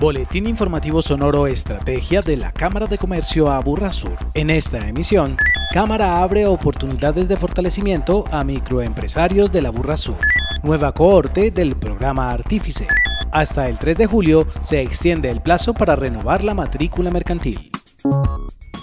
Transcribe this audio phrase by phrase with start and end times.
[0.00, 4.16] Boletín informativo sonoro Estrategia de la Cámara de Comercio Aburrasur.
[4.32, 5.36] En esta emisión,
[5.74, 10.16] Cámara abre oportunidades de fortalecimiento a microempresarios de la Sur.
[10.62, 12.86] Nueva cohorte del programa Artífice.
[13.30, 17.69] Hasta el 3 de julio se extiende el plazo para renovar la matrícula mercantil.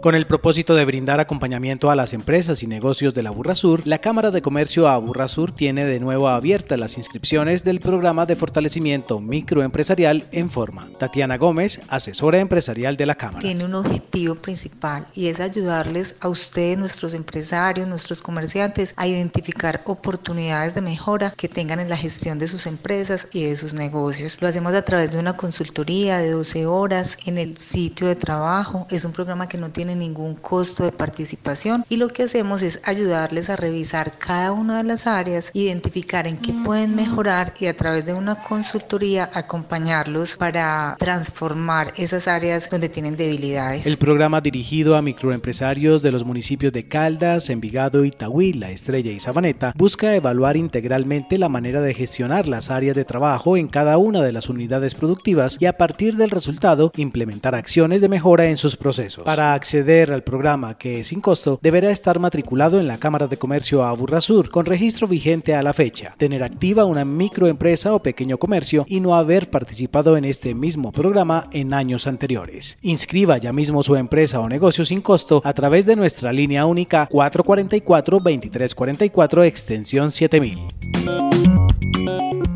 [0.00, 3.84] Con el propósito de brindar acompañamiento a las empresas y negocios de la Burra Sur,
[3.84, 8.24] la Cámara de Comercio a Burra Sur tiene de nuevo abiertas las inscripciones del programa
[8.24, 10.88] de fortalecimiento microempresarial en forma.
[11.00, 13.40] Tatiana Gómez, asesora empresarial de la Cámara.
[13.40, 19.82] Tiene un objetivo principal y es ayudarles a ustedes, nuestros empresarios, nuestros comerciantes, a identificar
[19.84, 24.40] oportunidades de mejora que tengan en la gestión de sus empresas y de sus negocios.
[24.40, 28.86] Lo hacemos a través de una consultoría de 12 horas en el sitio de trabajo.
[28.90, 32.80] Es un programa que no tiene ningún costo de participación y lo que hacemos es
[32.84, 37.76] ayudarles a revisar cada una de las áreas, identificar en qué pueden mejorar y a
[37.76, 43.86] través de una consultoría acompañarlos para transformar esas áreas donde tienen debilidades.
[43.86, 49.20] El programa dirigido a microempresarios de los municipios de Caldas, Envigado, Itagüí, La Estrella y
[49.20, 54.22] Sabaneta busca evaluar integralmente la manera de gestionar las áreas de trabajo en cada una
[54.22, 58.76] de las unidades productivas y a partir del resultado implementar acciones de mejora en sus
[58.76, 59.24] procesos.
[59.24, 63.28] Para acceder acceder al programa, que es sin costo, deberá estar matriculado en la Cámara
[63.28, 68.38] de Comercio Aburrasur con registro vigente a la fecha, tener activa una microempresa o pequeño
[68.38, 72.78] comercio y no haber participado en este mismo programa en años anteriores.
[72.82, 77.08] Inscriba ya mismo su empresa o negocio sin costo a través de nuestra línea única
[77.08, 80.58] 444-2344 extensión 7000.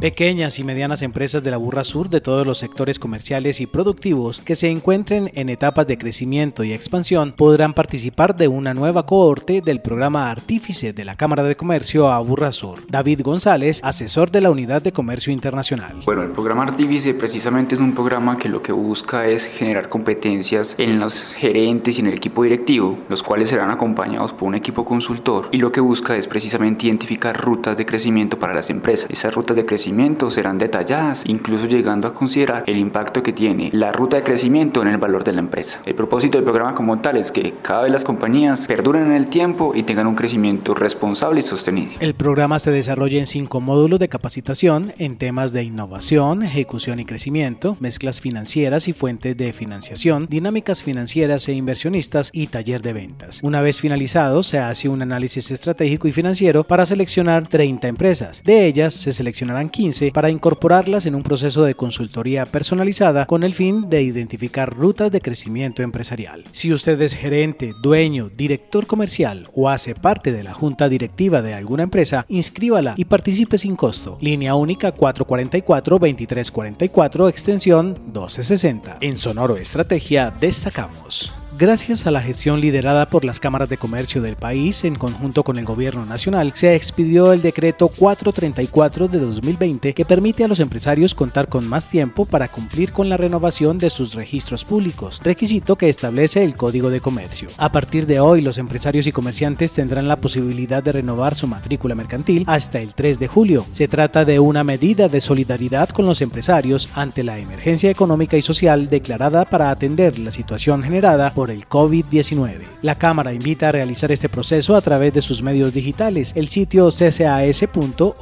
[0.03, 4.41] Pequeñas y medianas empresas de la Burra Sur de todos los sectores comerciales y productivos
[4.41, 9.61] que se encuentren en etapas de crecimiento y expansión podrán participar de una nueva cohorte
[9.61, 12.81] del programa Artífice de la Cámara de Comercio a Burra Sur.
[12.89, 16.00] David González, asesor de la Unidad de Comercio Internacional.
[16.05, 20.75] Bueno, el programa Artífice precisamente es un programa que lo que busca es generar competencias
[20.78, 24.84] en los gerentes y en el equipo directivo, los cuales serán acompañados por un equipo
[24.84, 29.09] consultor y lo que busca es precisamente identificar rutas de crecimiento para las empresas.
[29.09, 29.91] Esas rutas de crecimiento
[30.30, 34.88] serán detalladas, incluso llegando a considerar el impacto que tiene la ruta de crecimiento en
[34.88, 35.80] el valor de la empresa.
[35.84, 39.28] El propósito del programa como tal es que cada vez las compañías perduren en el
[39.28, 41.97] tiempo y tengan un crecimiento responsable y sostenible.
[42.00, 47.04] El programa se desarrolla en cinco módulos de capacitación en temas de innovación, ejecución y
[47.04, 53.41] crecimiento, mezclas financieras y fuentes de financiación, dinámicas financieras e inversionistas y taller de ventas.
[53.42, 58.42] Una vez finalizado, se hace un análisis estratégico y financiero para seleccionar 30 empresas.
[58.42, 59.81] De ellas se seleccionarán 15
[60.12, 65.20] para incorporarlas en un proceso de consultoría personalizada con el fin de identificar rutas de
[65.20, 66.44] crecimiento empresarial.
[66.53, 71.54] Si usted es gerente, dueño, director comercial o hace parte de la junta directiva de
[71.54, 74.19] alguna empresa, inscríbala y participe sin costo.
[74.20, 78.99] Línea única 444-2344, extensión 1260.
[79.00, 81.41] En Sonoro Estrategia destacamos.
[81.58, 85.58] Gracias a la gestión liderada por las cámaras de comercio del país en conjunto con
[85.58, 91.14] el gobierno nacional, se expidió el decreto 434 de 2020 que permite a los empresarios
[91.14, 95.90] contar con más tiempo para cumplir con la renovación de sus registros públicos, requisito que
[95.90, 97.48] establece el Código de Comercio.
[97.58, 101.94] A partir de hoy, los empresarios y comerciantes tendrán la posibilidad de renovar su matrícula
[101.94, 103.66] mercantil hasta el 3 de julio.
[103.72, 108.42] Se trata de una medida de solidaridad con los empresarios ante la emergencia económica y
[108.42, 112.60] social declarada para atender la situación generada por por el COVID-19.
[112.82, 116.88] La Cámara invita a realizar este proceso a través de sus medios digitales, el sitio
[116.92, 118.14] ccas.org.co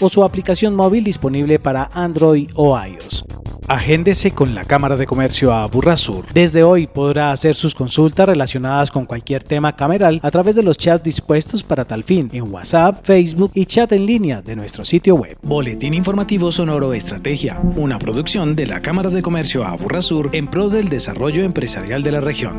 [0.00, 3.26] o su aplicación móvil disponible para Android o iOS.
[3.66, 6.26] Agéndese con la Cámara de Comercio a Burrasur.
[6.34, 10.76] Desde hoy podrá hacer sus consultas relacionadas con cualquier tema cameral a través de los
[10.76, 15.14] chats dispuestos para tal fin en WhatsApp, Facebook y chat en línea de nuestro sitio
[15.14, 15.38] web.
[15.40, 20.68] Boletín Informativo Sonoro Estrategia, una producción de la Cámara de Comercio a Burrasur en pro
[20.68, 22.52] del desarrollo empresarial de la región.